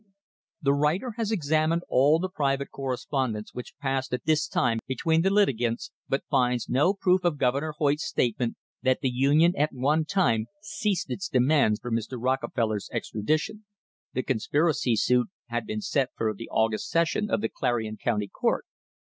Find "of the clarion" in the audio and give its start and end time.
17.29-17.97